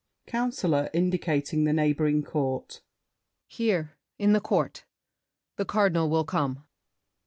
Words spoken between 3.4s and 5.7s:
Here in the court. The